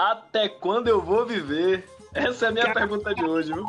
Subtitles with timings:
[0.00, 1.86] Até quando eu vou viver?
[2.14, 2.80] Essa é a minha Caramba.
[2.80, 3.66] pergunta de hoje, viu?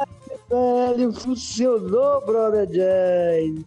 [0.49, 3.65] Velho, funcionou, brother James.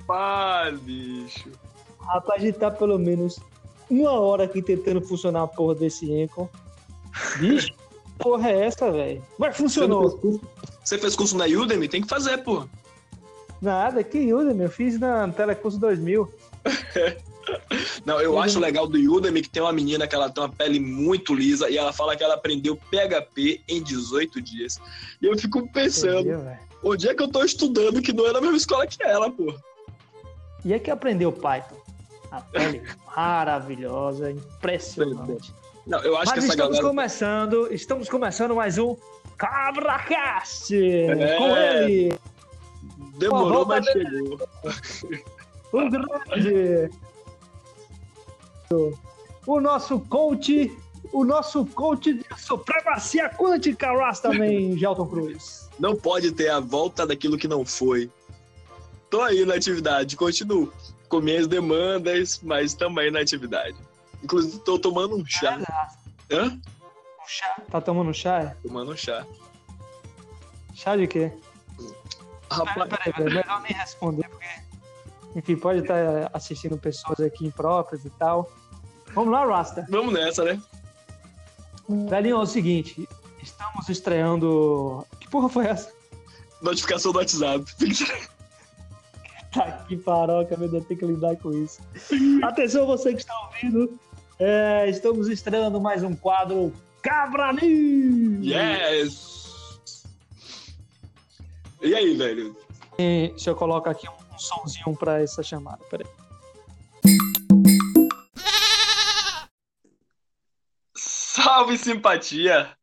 [0.00, 1.50] Rapaz, bicho.
[1.98, 3.40] Rapaz, a gente tá pelo menos
[3.88, 6.46] uma hora aqui tentando funcionar a porra desse Encon.
[7.38, 7.72] Bicho,
[8.18, 9.22] porra é essa, velho?
[9.38, 10.10] Mas funcionou.
[10.10, 10.40] Você fez,
[10.84, 11.88] Você fez curso na Udemy?
[11.88, 12.68] Tem que fazer, porra.
[13.62, 14.64] Nada, que Udemy?
[14.64, 16.30] Eu fiz na Telecurso 2000.
[18.04, 20.80] Não, eu acho legal do Udemy que tem uma menina que ela tem uma pele
[20.80, 24.80] muito lisa e ela fala que ela aprendeu PHP em 18 dias.
[25.20, 28.40] E eu fico pensando, Entendi, onde é que eu tô estudando que não é na
[28.40, 29.54] mesma escola que ela, pô?
[30.64, 31.76] E é que aprendeu Python.
[32.30, 32.82] A pele
[33.14, 35.54] maravilhosa, impressionante.
[35.86, 36.88] Não, eu acho Mas que essa estamos galera...
[36.88, 38.96] começando, estamos começando mais um
[39.36, 41.36] CabraCast é...
[41.36, 42.18] com ele.
[43.18, 44.38] Demorou, mas chegou.
[45.72, 46.90] O grande
[49.46, 50.76] o nosso coach,
[51.12, 53.88] o nosso coach de supremacia quântica,
[54.22, 55.68] também, Gelton Cruz.
[55.78, 58.10] Não pode ter a volta daquilo que não foi.
[59.10, 60.72] Tô aí na atividade, continuo
[61.08, 63.76] com minhas demandas, mas também na atividade.
[64.22, 65.60] Inclusive, tô tomando um chá.
[65.68, 65.88] Ah,
[66.30, 66.44] Hã?
[66.46, 67.62] Um chá?
[67.70, 68.56] Tá tomando chá?
[68.62, 69.26] Tomando um chá.
[70.74, 71.32] Chá de quê?
[72.50, 72.88] Rapaz...
[72.88, 74.46] Peraí, peraí, melhor nem responder, porque
[75.34, 78.50] enfim, pode estar assistindo pessoas aqui impróprias e tal.
[79.14, 79.86] Vamos lá, Rasta.
[79.88, 80.60] Vamos nessa, né?
[81.88, 83.08] Velhinho, é o seguinte,
[83.42, 85.06] estamos estreando.
[85.20, 85.92] Que porra foi essa?
[86.62, 87.64] Notificação do WhatsApp.
[89.52, 91.80] tá que paroca, meu Deus, tem que lidar com isso.
[92.42, 93.98] Atenção, você que está ouvindo.
[94.38, 96.72] É, estamos estreando mais um quadro
[97.02, 98.46] Cabra News!
[98.46, 100.06] Yes!
[101.82, 102.56] E aí, velho?
[102.98, 106.06] E, deixa eu colocar aqui um, um somzinho para essa chamada, peraí.
[111.54, 112.74] Salve simpatia!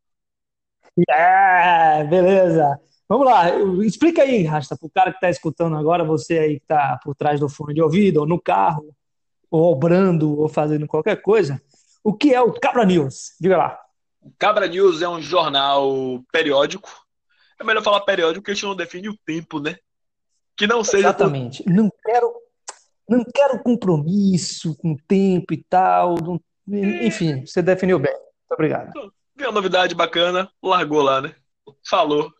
[0.96, 2.78] Yeah, beleza.
[3.08, 3.50] Vamos lá,
[3.84, 7.40] explica aí, Rasta, pro cara que tá escutando agora, você aí que tá por trás
[7.40, 8.94] do fone de ouvido, ou no carro,
[9.50, 11.60] ou obrando, ou fazendo qualquer coisa,
[12.04, 13.32] o que é o Cabra News?
[13.40, 13.80] Diga lá.
[14.38, 16.88] Cabra News é um jornal periódico.
[17.58, 19.74] É melhor falar periódico porque a gente não define o tempo, né?
[20.56, 21.08] Que não seja.
[21.08, 21.68] Exatamente.
[21.68, 22.32] Não quero,
[23.08, 26.14] não quero compromisso com tempo e tal.
[26.22, 26.40] Não...
[27.04, 28.14] Enfim, você definiu bem.
[28.52, 28.92] Obrigado.
[29.36, 31.34] Viu uma novidade bacana, largou lá, né?
[31.88, 32.32] Falou.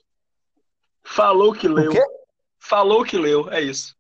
[1.03, 1.91] Falou que leu.
[1.91, 2.03] O quê?
[2.59, 3.97] Falou que leu, é isso.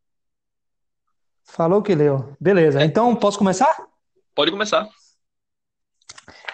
[1.44, 2.36] Falou que leu.
[2.40, 2.84] Beleza.
[2.84, 3.74] Então, posso começar?
[4.34, 4.88] Pode começar.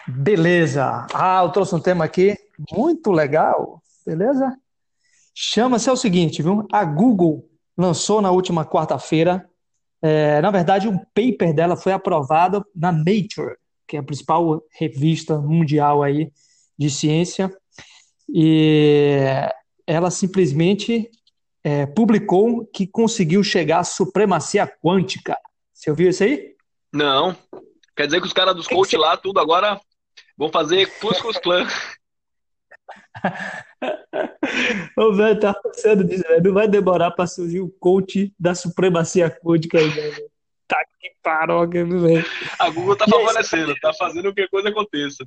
[0.07, 1.07] Beleza.
[1.13, 2.37] Ah, eu trouxe um tema aqui
[2.73, 3.83] muito legal.
[4.07, 4.57] Beleza?
[5.35, 6.67] Chama-se é o seguinte, viu?
[6.73, 9.51] A Google lançou na última quarta-feira.
[10.01, 13.57] É, na verdade, um paper dela foi aprovado na Nature,
[13.87, 16.31] que é a principal revista mundial aí
[16.79, 17.55] de ciência,
[18.29, 19.19] e
[19.87, 21.11] ela simplesmente
[21.63, 25.39] é, publicou que conseguiu chegar à supremacia quântica.
[25.73, 26.55] Você ouviu isso aí?
[26.93, 27.37] Não.
[27.97, 29.81] Quer dizer que os caras dos coach lá, tudo agora
[30.37, 31.67] vão fazer Cuscus Clan.
[34.97, 36.43] Ô, velho, tá pensando disso, velho.
[36.43, 40.31] Não vai demorar pra surgir o coach da supremacia quântica aí, velho.
[40.69, 42.25] Tá que paroca, velho.
[42.59, 45.25] A Google tá favorecendo, tá fazendo que a coisa aconteça.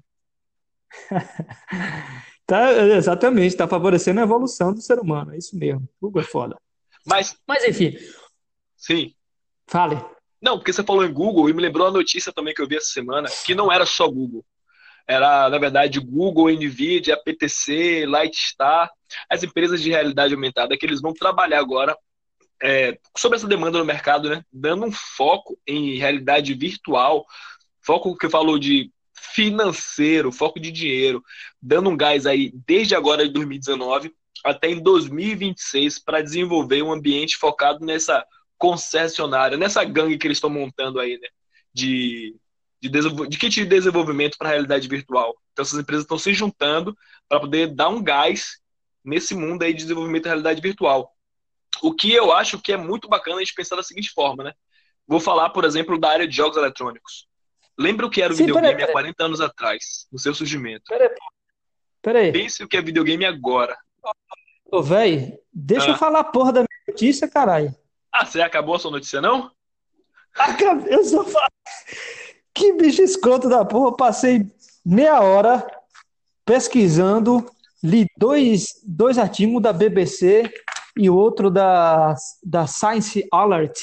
[2.45, 5.33] tá, exatamente, tá favorecendo a evolução do ser humano.
[5.33, 5.87] É isso mesmo.
[6.01, 6.57] Google é foda.
[7.05, 7.97] Mas, Mas enfim.
[8.75, 9.13] Sim.
[9.67, 10.03] Fale.
[10.41, 12.77] Não, porque você falou em Google e me lembrou a notícia também que eu vi
[12.77, 14.45] essa semana, que não era só Google.
[15.07, 18.89] Era, na verdade, Google, Nvidia, PTC, Lightstar,
[19.29, 21.97] as empresas de realidade aumentada que eles vão trabalhar agora
[22.61, 24.43] é, sobre essa demanda no mercado, né?
[24.51, 27.25] Dando um foco em realidade virtual,
[27.81, 31.23] foco que falou de financeiro, foco de dinheiro,
[31.61, 37.35] dando um gás aí desde agora de 2019 até em 2026 para desenvolver um ambiente
[37.37, 38.25] focado nessa
[38.57, 41.27] concessionária, nessa gangue que eles estão montando aí, né?
[41.73, 42.35] De,
[42.81, 45.35] de, de kit de desenvolvimento para realidade virtual.
[45.53, 46.97] Então essas empresas estão se juntando
[47.27, 48.59] para poder dar um gás
[49.03, 51.13] nesse mundo aí de desenvolvimento da realidade virtual.
[51.81, 54.53] O que eu acho que é muito bacana a gente pensar da seguinte forma, né?
[55.07, 57.27] Vou falar, por exemplo, da área de jogos eletrônicos.
[57.77, 58.89] Lembra o que era o Sim, videogame peraí.
[58.89, 60.83] há 40 anos atrás, no seu surgimento?
[60.87, 61.09] Peraí,
[62.01, 62.31] peraí.
[62.31, 63.77] Pense o que é videogame agora.
[64.71, 65.89] Ô, velho, deixa ah.
[65.89, 67.73] eu falar a porra da minha notícia, caralho.
[68.11, 69.51] Ah, você acabou a sua notícia, não?
[70.37, 71.51] Acabei, eu só falo.
[72.53, 73.87] Que bicho escroto da porra.
[73.87, 74.45] Eu passei
[74.85, 75.65] meia hora
[76.45, 77.49] pesquisando,
[77.83, 80.51] li dois, dois artigos da BBC
[80.97, 83.79] e outro da, da Science Alert.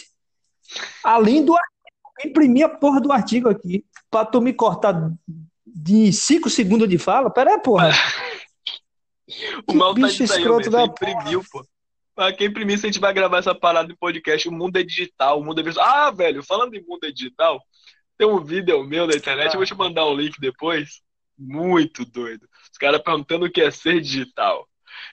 [1.05, 1.77] Além do artigo,
[2.25, 5.11] imprimi a porra do artigo aqui, pra tu me cortar
[5.67, 7.31] de 5 segundos de fala?
[7.31, 7.91] Pera aí, porra.
[9.69, 11.65] o mal tá de sair, você imprimiu, pô.
[12.15, 14.83] Pra quem imprimir, se a gente vai gravar essa parada de podcast, o mundo é
[14.83, 15.65] digital, o mundo é.
[15.79, 17.61] Ah, velho, falando em mundo é digital,
[18.17, 21.03] tem um vídeo meu na internet, eu vou te mandar o um link depois.
[21.39, 22.49] Muito doido.
[22.73, 24.67] Os caras perguntando o que é ser digital.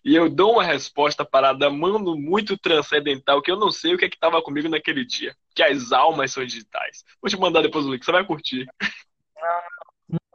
[0.03, 4.05] E eu dou uma resposta parada, mano, muito transcendental, que eu não sei o que
[4.05, 5.33] é que tava comigo naquele dia.
[5.55, 7.05] Que as almas são digitais.
[7.21, 8.65] Vou te mandar depois o link, você vai curtir.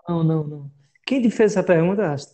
[0.08, 0.70] Não, não, não.
[1.04, 2.32] Quem te fez essa pergunta, Asta?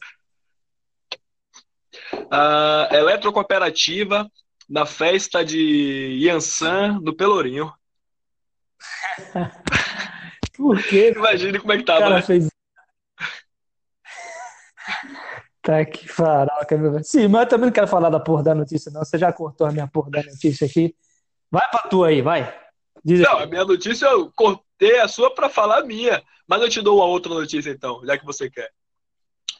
[2.12, 4.30] Uh, eletrocooperativa
[4.68, 7.72] na festa de Yansan, no Pelourinho.
[10.56, 11.12] Por quê?
[11.14, 12.00] Imagine como é que tava.
[12.00, 12.22] Cara, né?
[12.22, 12.48] fez...
[15.64, 17.04] Tá que faroca, meu velho.
[17.04, 19.02] Sim, mas eu também não quero falar da porra da notícia, não.
[19.02, 20.94] Você já cortou a minha porra da notícia aqui.
[21.50, 22.54] Vai pra tu aí, vai.
[23.02, 26.22] Diz não, a minha notícia eu cortei a sua pra falar a minha.
[26.46, 28.70] Mas eu te dou uma outra notícia então, já que você quer.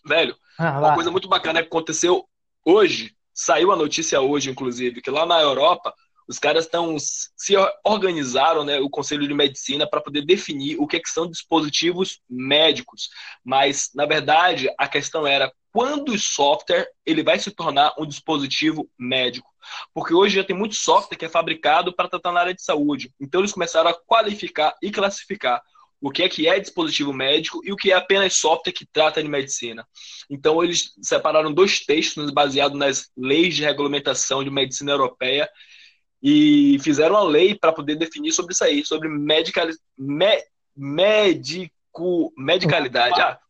[0.04, 2.26] Velho, ah, uma coisa muito bacana que aconteceu
[2.62, 5.94] hoje, saiu a notícia hoje, inclusive, que lá na Europa
[6.28, 10.96] os caras estão se organizaram, né, o Conselho de Medicina para poder definir o que,
[10.96, 13.08] é que são dispositivos médicos.
[13.42, 18.88] Mas na verdade a questão era quando o software ele vai se tornar um dispositivo
[18.96, 19.50] médico.
[19.92, 23.12] Porque hoje já tem muito software que é fabricado para tratar na área de saúde.
[23.20, 25.60] Então eles começaram a qualificar e classificar
[26.00, 29.20] o que é que é dispositivo médico e o que é apenas software que trata
[29.20, 29.84] de medicina.
[30.30, 35.48] Então, eles separaram dois textos baseados nas leis de regulamentação de medicina europeia
[36.22, 39.66] e fizeram uma lei para poder definir sobre isso aí, sobre medical,
[39.96, 40.44] me,
[40.76, 43.20] médico, medicalidade.
[43.20, 43.40] Ah,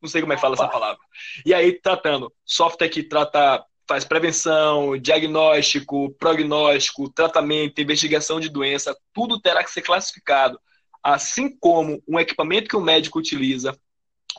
[0.00, 0.98] não sei como é que fala essa palavra.
[1.44, 9.40] E aí, tratando software que trata faz prevenção, diagnóstico, prognóstico, tratamento, investigação de doença, tudo
[9.40, 10.60] terá que ser classificado
[11.02, 13.76] assim como um equipamento que o médico utiliza,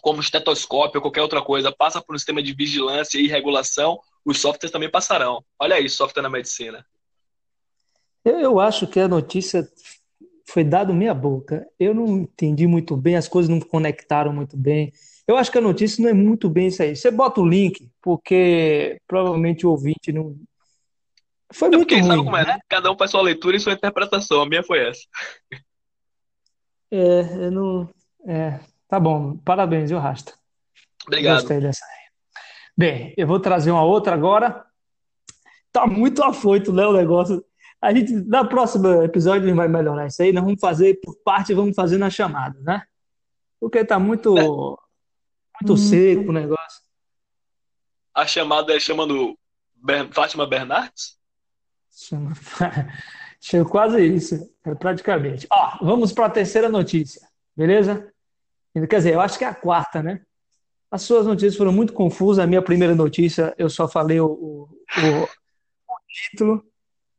[0.02, 4.40] como estetoscópio ou qualquer outra coisa, passa por um sistema de vigilância e regulação, os
[4.40, 5.44] softwares também passarão.
[5.60, 6.86] Olha aí, software na medicina.
[8.24, 9.68] Eu, eu acho que a notícia
[10.52, 11.66] foi dada meia boca.
[11.80, 14.92] Eu não entendi muito bem, as coisas não conectaram muito bem.
[15.28, 16.96] Eu acho que a notícia não é muito bem isso aí.
[16.96, 20.36] Você bota o link, porque provavelmente o ouvinte não.
[21.54, 22.04] Foi é muito ruim.
[22.04, 22.60] Sabe como é, né?
[22.68, 24.42] Cada um faz sua leitura e sua interpretação.
[24.42, 25.02] A minha foi essa.
[26.92, 27.90] É, eu não.
[28.28, 30.34] É, tá bom, parabéns, viu, Rasta?
[31.08, 31.40] Obrigado.
[31.40, 32.42] Gostei dessa aí.
[32.78, 34.66] Bem, eu vou trazer uma outra agora.
[35.72, 37.42] Tá muito afoito, né, o negócio.
[37.82, 40.32] A gente, na próxima episódio, a gente vai melhorar isso aí.
[40.32, 42.84] Nós vamos fazer por parte, vamos fazer na chamada, né?
[43.60, 44.44] Porque tá muito, é.
[44.44, 46.82] muito seco o negócio.
[48.14, 49.38] A chamada é chamando
[50.12, 51.18] Fátima Bernardes?
[51.92, 52.34] Chama...
[53.44, 55.48] Chegou quase isso, é praticamente.
[55.50, 58.14] Ó, vamos para a terceira notícia, beleza?
[58.74, 60.22] Quer dizer, eu acho que é a quarta, né?
[60.92, 62.44] As suas notícias foram muito confusas.
[62.44, 66.71] A minha primeira notícia, eu só falei o, o, o, o título.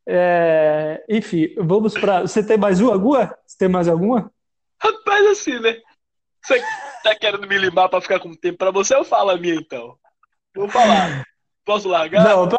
[0.07, 2.21] É, enfim, vamos para.
[2.21, 3.37] Você tem mais uma, Gua?
[3.45, 4.31] Você tem mais alguma?
[4.81, 5.77] Rapaz, assim, né?
[6.43, 6.61] Você
[7.03, 8.95] tá querendo me limar para ficar com tempo para você?
[8.95, 9.97] Eu falo a minha então.
[10.55, 11.23] Vou falar.
[11.65, 12.23] Posso largar?
[12.23, 12.49] Não,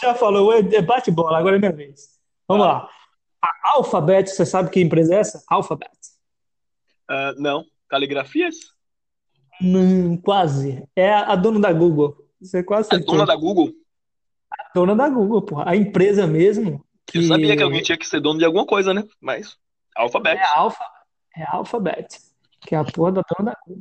[0.00, 2.20] já falou, é bate-bola, agora é minha vez.
[2.46, 2.72] Vamos ah.
[2.72, 2.90] lá.
[3.42, 5.42] A Alphabet, você sabe que empresa é essa?
[5.48, 5.90] Alphabet.
[7.10, 7.64] Uh, não.
[7.88, 8.54] Caligrafias?
[9.60, 10.82] Não, quase.
[10.94, 12.16] É a, a dona da Google.
[12.40, 13.70] Você quase A dona da Google?
[14.50, 15.64] A dona da Google, porra.
[15.66, 16.84] A empresa mesmo.
[17.12, 17.18] Que...
[17.18, 19.04] Eu sabia que alguém tinha que ser dono de alguma coisa, né?
[19.20, 19.56] Mas
[19.94, 20.38] Alphabet.
[20.38, 20.84] É a, Alpha,
[21.36, 22.18] é Alphabet,
[22.62, 23.74] que é a porra da dona da.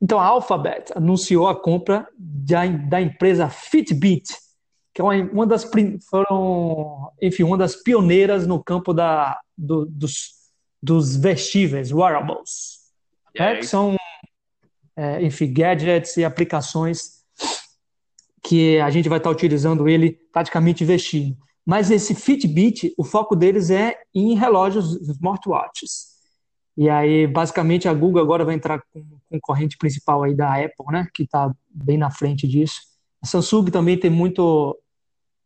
[0.00, 4.34] Então a Alphabet anunciou a compra da, da empresa Fitbit
[4.94, 5.68] que é uma, uma das
[6.08, 10.34] foram, enfim, uma das pioneiras no campo da, do, dos,
[10.82, 12.80] dos vestíveis, wearables,
[13.38, 13.56] né?
[13.56, 13.96] que são,
[14.94, 17.22] é, enfim, gadgets e aplicações
[18.42, 21.36] que a gente vai estar utilizando ele praticamente vestindo.
[21.64, 26.12] Mas esse Fitbit, o foco deles é em relógios smartwatches.
[26.76, 30.86] E aí, basicamente, a Google agora vai entrar com o concorrente principal aí da Apple,
[30.90, 31.06] né?
[31.14, 32.80] Que está bem na frente disso.
[33.22, 34.76] A Samsung também tem muito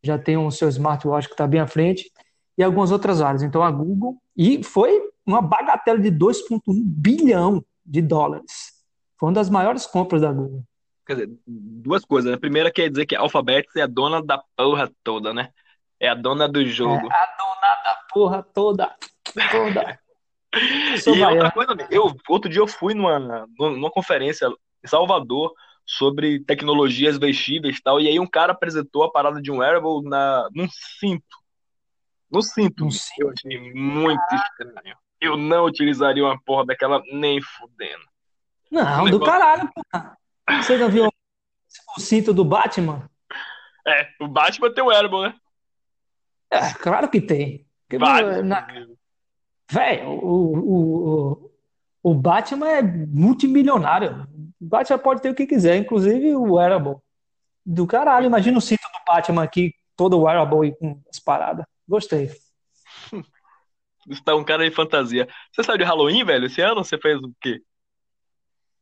[0.07, 2.11] já tem o seu smartwatch que está bem à frente,
[2.57, 3.43] e algumas outras áreas.
[3.43, 8.77] Então a Google, e foi uma bagatela de 2,1 bilhão de dólares.
[9.19, 10.63] Foi uma das maiores compras da Google.
[11.07, 12.33] Quer dizer, duas coisas.
[12.33, 15.51] A primeira quer dizer que a Alphabet é a dona da porra toda, né?
[15.99, 17.09] É a dona do jogo.
[17.11, 18.95] É a dona da porra toda.
[19.51, 19.99] Toda.
[21.07, 24.49] e outra coisa, eu, outro dia eu fui numa, numa conferência
[24.85, 25.53] em Salvador
[25.85, 28.01] sobre tecnologias vestíveis e tal.
[28.01, 31.37] E aí um cara apresentou a parada de um wearable na, num cinto.
[32.31, 32.85] No cinto.
[32.85, 33.21] No cinto.
[33.21, 34.97] Eu achei muito estranho.
[35.21, 38.05] Eu não utilizaria uma porra daquela nem fudendo.
[38.71, 40.19] Não, do caralho, porra.
[40.63, 41.09] Você não viu
[41.97, 43.09] o cinto do Batman?
[43.87, 45.35] É, o Batman tem o Wearable, né?
[46.51, 47.67] É, claro que tem.
[47.99, 48.67] Vários, na-.
[49.71, 51.51] Velho, o, o,
[52.03, 54.27] o, Batman é multimilionário.
[54.61, 56.97] O Batman pode ter o que quiser, inclusive o wearable.
[57.65, 61.67] Do caralho, imagina o cinto do Batman aqui, todo wearable e com as paradas.
[61.89, 62.31] Gostei.
[64.09, 65.29] Você tá um cara de fantasia.
[65.51, 66.47] Você saiu de Halloween, velho?
[66.47, 67.61] Esse ano você fez o quê?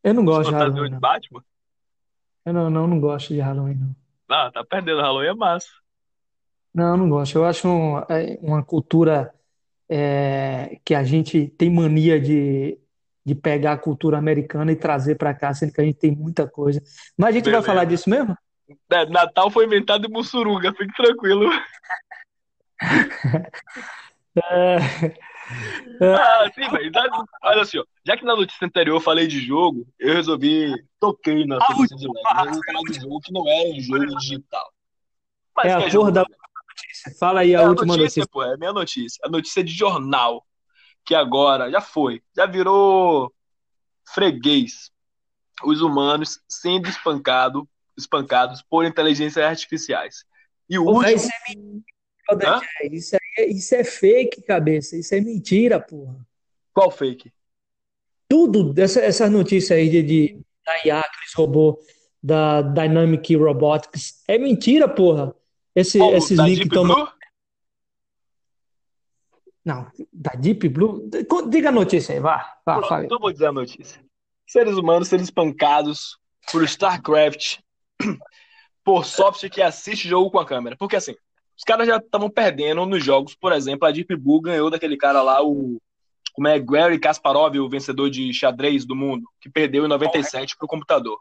[0.03, 1.01] Eu não gosto de fantasiou Halloween, de.
[1.01, 1.45] Batman?
[2.45, 3.97] Eu não, não, não gosto de Halloween, não.
[4.29, 5.01] Ah, tá perdendo.
[5.01, 5.69] Halloween é massa.
[6.75, 7.37] Não, eu não gosto.
[7.37, 9.33] Eu acho um- é, uma cultura
[9.89, 12.79] é, que a gente tem mania de,
[13.25, 16.49] de pegar a cultura americana e trazer pra cá, sendo que a gente tem muita
[16.49, 16.83] coisa.
[17.17, 17.97] Mas a gente vai falar Beleza.
[17.97, 18.37] disso mesmo?
[18.91, 21.49] É, Natal foi inventado em Mussuruga, fique tranquilo.
[24.37, 24.79] É,
[26.17, 26.91] Ah, sim, velho.
[26.91, 27.85] Dá- Olha assim, ó.
[28.05, 30.73] Já que na notícia anterior eu falei de jogo, eu resolvi.
[30.99, 32.19] Toquei na notícia de leve.
[32.47, 34.73] Eu vou falar de jogo que não é um jogo digital.
[35.57, 36.39] Mas é que a é jogo porra da também.
[36.77, 37.15] Notícia.
[37.19, 38.27] Fala aí a É a última notícia, notícia.
[38.31, 39.21] pô, é a minha notícia.
[39.25, 40.45] A notícia de jornal.
[41.07, 42.23] Que agora já foi.
[42.35, 43.33] Já virou
[44.13, 44.91] freguês.
[45.65, 50.25] Os humanos sendo espancado, espancados por inteligências artificiais.
[50.69, 51.17] E o último.
[51.17, 51.29] isso
[52.81, 52.87] é.
[52.91, 54.97] Isso, é- isso é fake, cabeça.
[54.97, 56.17] Isso é mentira, porra.
[56.73, 57.31] Qual fake?
[58.29, 61.79] Tudo dessa, essas notícias aí de, de da IA que eles roubou
[62.23, 65.35] da Dynamic Robotics é mentira, porra.
[65.75, 66.15] Esse, Qual?
[66.15, 66.85] esses links Deep estão.
[66.85, 67.09] Blue?
[69.65, 71.09] Não, da Deep Blue.
[71.49, 72.39] Diga a notícia aí, vá.
[72.65, 73.07] Vá, Pronto, fale.
[73.07, 74.05] então eu vou dizer a notícia.
[74.47, 76.19] Seres humanos sendo espancados
[76.53, 77.59] por StarCraft
[78.85, 80.77] por software que assiste jogo com a câmera.
[80.77, 81.15] Porque assim,
[81.57, 83.35] os caras já estavam perdendo nos jogos.
[83.35, 85.81] Por exemplo, a Deep Blue ganhou daquele cara lá, o.
[86.35, 86.59] Como é?
[86.59, 91.21] Gary Kasparov, o vencedor de xadrez do mundo, que perdeu em 97 pro computador.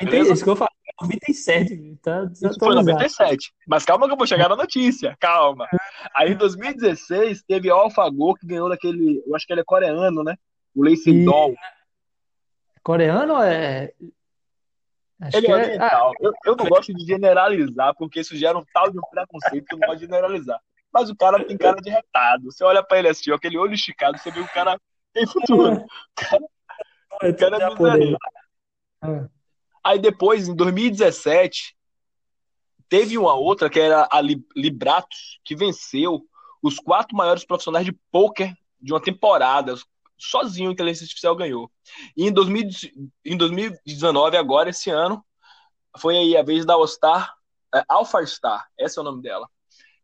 [0.00, 0.32] 90, Beleza?
[0.32, 2.86] isso que eu falei, 97, tá Isso foi em desatualizado.
[2.92, 3.52] 97.
[3.66, 5.16] Mas calma que eu vou chegar na notícia.
[5.18, 5.68] Calma.
[6.14, 9.22] Aí em 2016 teve o AlphaGo que ganhou daquele.
[9.26, 10.36] Eu acho que ele é coreano, né?
[10.74, 11.54] O Lei E Sedol.
[12.82, 13.92] coreano é.
[15.20, 15.52] Acho Ele é é.
[15.52, 16.12] Ah, oriental.
[16.20, 19.74] Eu, eu não gosto de generalizar, porque isso gera um tal de um preconceito que
[19.74, 20.60] eu não gosto de generalizar.
[20.92, 22.44] Mas o cara tem cara de retado.
[22.50, 24.78] Você olha pra ele assim, ó, aquele olho esticado, você vê o cara
[25.12, 25.74] tem futuro.
[25.74, 25.86] O
[26.16, 26.44] cara,
[27.22, 27.98] é o cara
[29.04, 29.28] é.
[29.84, 31.76] Aí depois, em 2017,
[32.88, 36.24] teve uma outra que era a Li- Libratos, que venceu
[36.62, 39.74] os quatro maiores profissionais de pôquer de uma temporada.
[40.16, 41.70] Sozinho a inteligência artificial ganhou.
[42.16, 42.68] E em, 2000
[43.24, 45.24] em 2019, agora, esse ano,
[45.98, 47.34] foi aí a vez da All-Star,
[47.74, 49.48] é, Alpha Star, esse é o nome dela,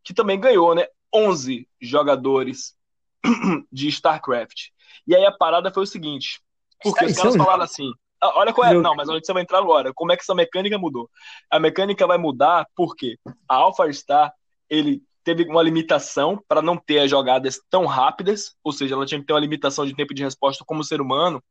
[0.03, 0.87] que também ganhou, né?
[1.15, 2.77] 11 jogadores
[3.73, 4.69] de StarCraft.
[5.07, 6.41] E aí a parada foi o seguinte,
[6.83, 8.83] porque os Isso é caras falaram assim, olha qual é, jogo.
[8.83, 9.93] não, mas onde você vai entrar agora?
[9.95, 11.09] Como é que essa mecânica mudou?
[11.51, 13.17] A mecânica vai mudar porque
[13.49, 14.33] a Alpha Star,
[14.69, 19.21] ele teve uma limitação para não ter as jogadas tão rápidas, ou seja, ela tinha
[19.21, 21.43] que ter uma limitação de tempo de resposta como ser humano,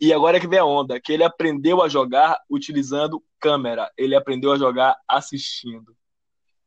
[0.00, 4.16] e agora é que vem a onda, que ele aprendeu a jogar utilizando câmera, ele
[4.16, 5.94] aprendeu a jogar assistindo.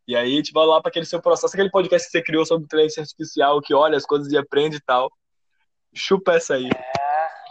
[0.08, 2.46] E aí a gente vai lá para aquele seu processo, aquele podcast que você criou
[2.46, 5.12] sobre inteligência artificial, que olha as coisas e aprende e tal.
[5.94, 6.70] Chupa essa aí.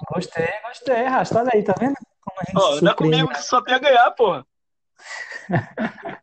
[0.08, 1.38] Gostei, gostei, Rasta.
[1.40, 1.94] Olha aí, tá vendo?
[2.22, 2.96] Como a gente anda surpreende.
[2.96, 4.46] comigo que só tem a ganhar, porra.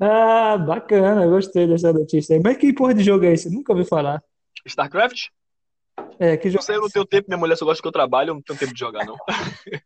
[0.00, 2.42] Ah, bacana, gostei dessa notícia aí.
[2.42, 3.48] Mas que porra de jogo é esse?
[3.48, 4.22] Nunca ouvi falar.
[4.66, 5.28] StarCraft?
[6.18, 6.94] É, que Não jogo sei, é eu não esse?
[6.94, 9.04] tenho tempo, minha mulher só gosta que eu trabalho, eu não tenho tempo de jogar,
[9.06, 9.16] não.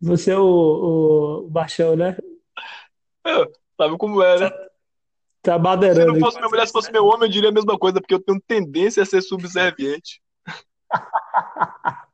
[0.00, 2.16] Você é o, o Baixão, né?
[3.24, 3.30] É,
[3.78, 4.50] sabe como é, né?
[5.42, 7.76] Tá Se baderando não fosse minha mulher, se fosse meu homem, eu diria a mesma
[7.76, 10.22] coisa, porque eu tenho tendência a ser subserviente.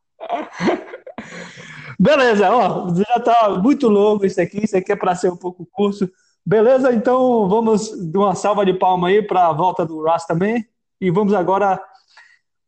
[2.00, 5.68] Beleza, ó, já tá muito longo isso aqui, isso aqui é para ser um pouco
[5.70, 6.10] curto.
[6.46, 6.92] Beleza?
[6.92, 10.66] Então vamos dar uma salva de palma aí para a volta do Ras também.
[11.00, 11.80] E vamos agora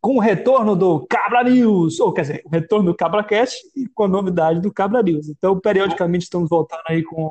[0.01, 4.05] com o retorno do Cabra News, ou quer dizer, o retorno do CabraCast e com
[4.05, 5.29] a novidade do Cabra News.
[5.29, 7.31] Então, periodicamente estamos voltando aí com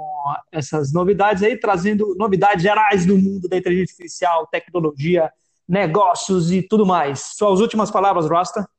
[0.51, 5.31] essas novidades aí, trazendo novidades gerais do mundo da inteligência artificial, tecnologia,
[5.67, 7.19] negócios e tudo mais.
[7.35, 8.69] Suas últimas palavras, Rasta?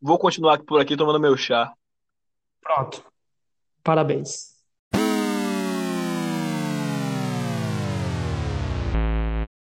[0.00, 1.72] Vou continuar por aqui tomando meu chá.
[2.60, 3.02] Pronto.
[3.82, 4.59] Parabéns.